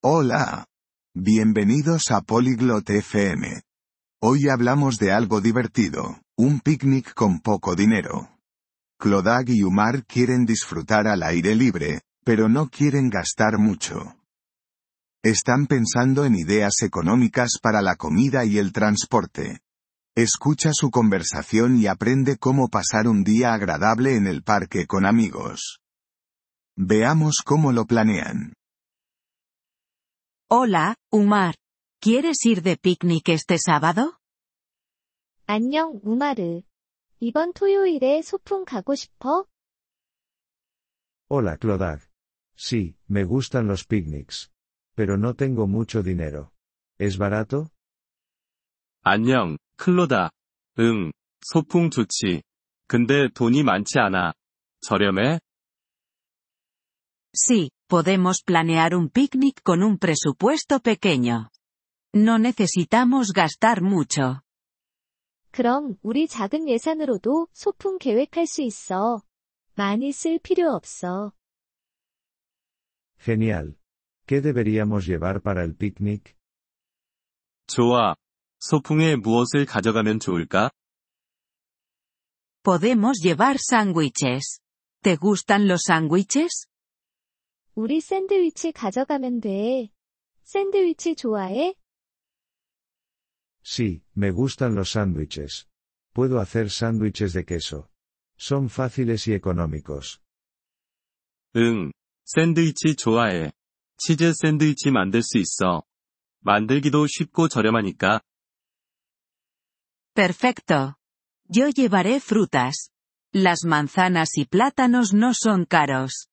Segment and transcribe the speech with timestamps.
[0.00, 0.64] Hola.
[1.12, 3.62] Bienvenidos a Polyglot FM.
[4.22, 8.30] Hoy hablamos de algo divertido, un picnic con poco dinero.
[9.00, 14.14] Clodag y Umar quieren disfrutar al aire libre, pero no quieren gastar mucho.
[15.24, 19.62] Están pensando en ideas económicas para la comida y el transporte.
[20.14, 25.80] Escucha su conversación y aprende cómo pasar un día agradable en el parque con amigos.
[26.76, 28.57] Veamos cómo lo planean.
[30.49, 31.55] Hola, Umar.
[31.99, 34.17] ¿Quieres ir de picnic este sábado?
[35.45, 36.61] 안녕, 우마르.
[37.19, 39.45] 이번 토요일에 소풍 가고 싶어?
[41.29, 42.01] Hola Clodag.
[42.55, 44.51] Sí, me gustan los picnics.
[44.95, 46.51] Pero no tengo mucho dinero.
[46.99, 47.69] ¿Es barato?
[49.01, 50.31] 안녕, 클로다.
[50.79, 52.43] 응, 소풍 좋지.
[52.87, 54.33] 근데 돈이 많지 않아.
[54.81, 55.39] 저렴해?
[57.35, 61.49] Sí, podemos planear un picnic con un presupuesto pequeño.
[62.13, 64.41] No necesitamos gastar mucho.
[65.51, 69.21] 그럼 우리 작은 예산으로도 소풍 계획할 수 있어.
[69.75, 71.31] 많이 쓸 필요 없어.
[73.19, 73.75] Genial.
[74.25, 76.33] ¿Qué deberíamos llevar para el picnic?
[77.67, 78.15] 좋아.
[78.59, 80.71] 소풍에 무엇을 가져가면 좋을까?
[82.63, 84.59] Podemos llevar sándwiches.
[85.01, 86.66] ¿Te gustan los sándwiches?
[87.77, 89.89] 우리 샌드위치 가져가면 돼.
[90.43, 91.75] 샌드위치 좋아해?
[93.63, 95.67] Sí, me gustan los sándwiches.
[96.13, 97.89] Puedo hacer sándwiches de queso.
[98.37, 100.19] Son fáciles y económicos.
[101.55, 101.91] 응,
[102.25, 103.51] 샌드위치 좋아해.
[103.97, 105.83] 치즈 샌드위치 만들 수 있어.
[106.41, 108.21] 만들기도 쉽고 저렴하니까.
[110.13, 110.95] Perfecto.
[111.49, 112.91] Yo llevaré frutas.
[113.33, 116.26] Las manzanas y plátanos no son caros.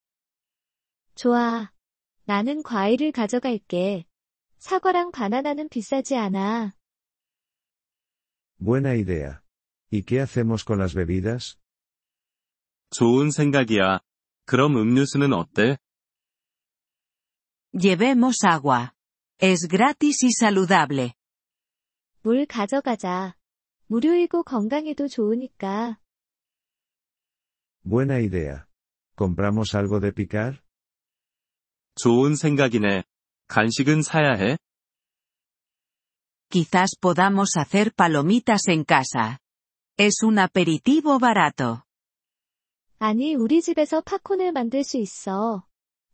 [1.15, 1.71] 좋아.
[2.25, 4.05] 나는 과일을 가져갈게.
[4.57, 6.73] 사과랑 바나나는 비싸지 않아.
[8.59, 9.41] Buena idea.
[9.91, 11.57] ¿Y qué hacemos con las bebidas?
[12.91, 13.99] 좋은 생각이야.
[14.45, 15.77] 그럼 음료수는 어때?
[17.73, 18.93] Llevemos agua.
[19.39, 21.13] Es gratis y saludable.
[22.21, 23.35] 물 가져가자.
[23.87, 25.99] 무료이고 건강에도 좋으니까.
[27.83, 28.65] Buena idea.
[29.15, 30.64] ¿Compramos algo de picar?
[31.95, 33.03] 좋은 생각이네.
[33.47, 34.57] 간식은 사야 해?
[36.49, 39.39] Quizás podamos hacer palomitas en casa.
[39.97, 41.83] Es un aperitivo barato.
[42.99, 45.65] 아니, 우리 집에서 팝콘을 만들 수 있어.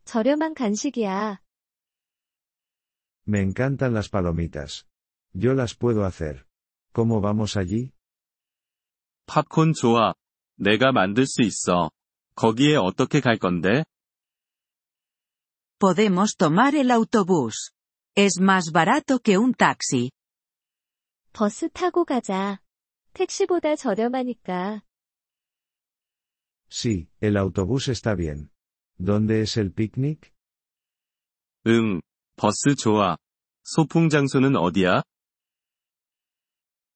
[0.04, 1.40] 저렴한 간식이야.
[3.28, 4.84] Me encantan las palomitas.
[5.34, 6.44] Yo las puedo hacer.
[6.92, 7.90] ¿Cómo vamos allí?
[9.26, 10.14] 팝콘 좋아.
[10.56, 11.90] 내가 만들 수 있어.
[12.34, 13.84] 거기에 어떻게 갈 건데?
[15.81, 17.71] Podemos tomar el autobús.
[18.15, 20.11] Es más barato que un taxi.
[21.33, 22.59] 버스 타고 가자.
[23.13, 24.81] 택시보다 저렴하니까.
[26.69, 28.49] Sí, el autobús está bien.
[28.97, 30.33] ¿Dónde es el picnic?
[31.67, 32.01] 응,
[32.35, 33.17] 버스 좋아.
[33.63, 35.03] 소풍 장소는 어디야?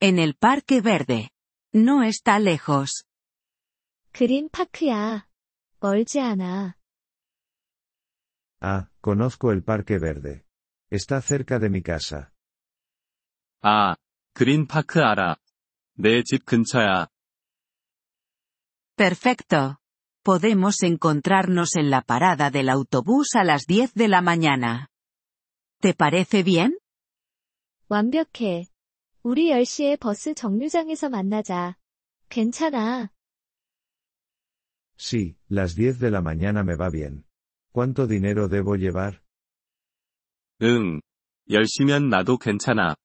[0.02, 1.30] En el Parque Verde.
[1.74, 3.04] No está lejos.
[4.12, 5.28] 그린 파크야.
[5.80, 6.76] 멀지 않아.
[8.66, 10.46] Ah, conozco el Parque Verde.
[10.90, 12.32] Está cerca de mi casa.
[13.62, 13.96] 아,
[14.34, 15.38] 그린 파크 알아.
[15.98, 17.08] 내 집 근처야.
[18.96, 19.78] Perfecto.
[20.24, 24.90] Podemos encontrarnos en la parada del autobús a las 10 de la mañana.
[25.80, 26.78] ¿Te parece bien?
[27.90, 28.66] 완벽해.
[29.24, 31.76] 우리 10시에 버스 정류장에서 만나자.
[32.30, 33.10] 괜찮아.
[34.98, 37.25] Sí, las 10 de la mañana me va bien.
[37.76, 39.22] ¿Cuánto dinero debo llevar?
[40.62, 41.02] 응.
[41.50, 42.96] 10시면 나도 괜찮아.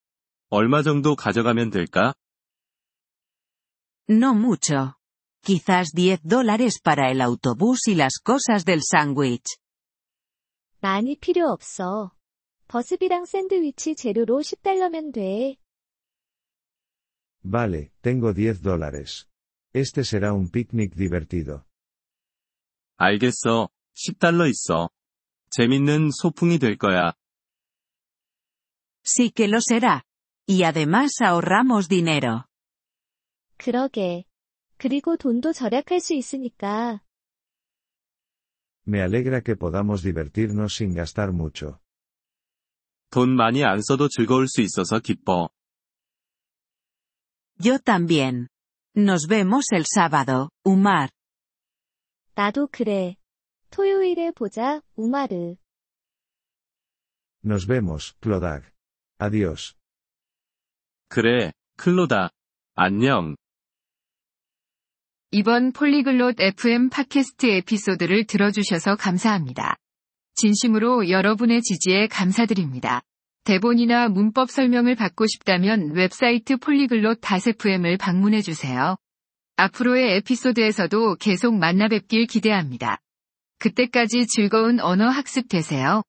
[0.51, 2.15] 얼마 정도 가져가면 될까?
[4.09, 4.95] No mucho.
[5.43, 9.59] Quizás 10 dólares para el autobús y las cosas del sándwich.
[10.81, 12.13] 많이 필요 없어.
[12.69, 15.57] 버스비랑 샌드위치 재료로 10달러면 돼.
[17.43, 19.29] Vale, tengo 10 dólares.
[19.73, 21.65] Este será un picnic divertido.
[22.99, 23.69] 알겠어.
[23.95, 24.91] 10달러 있어.
[25.51, 27.15] 재밌는 소풍이 될 거야.
[29.05, 30.03] Sí que lo será.
[30.49, 32.45] Y además ahorramos dinero.
[33.57, 34.25] 그러게.
[34.79, 37.01] 그리고 돈도 절약할 수 있으니까.
[38.87, 41.81] Me alegra que podamos divertirnos sin gastar mucho.
[43.11, 45.51] 돈 많이 안 써도 즐거울 수 있어서 기뻐.
[47.59, 48.49] Yo también.
[48.95, 51.11] Nos vemos el sábado, Umar.
[52.35, 53.17] 나도 그래.
[53.72, 55.56] 토요일에 보자, 우마르.
[57.44, 58.68] Nos vemos, Clodag.
[59.20, 59.76] Adiós.
[61.08, 62.30] 그래, 클로다.
[62.76, 63.36] 안녕.
[65.32, 69.78] 이번 폴리글롯 FM 팟캐스트 에피소드를 들어주셔서 감사합니다.
[70.36, 73.02] 진심으로 여러분의 지지에 감사드립니다.
[73.46, 78.98] 대본이나 문법 설명을 받고 싶다면 웹사이트 폴리글롯 FM을 방문해주세요.
[79.56, 83.00] 앞으로의 에피소드에서도 계속 만나 뵙길 기대합니다.
[83.62, 86.02] 그때까지 즐거운 언어 학습 되세요.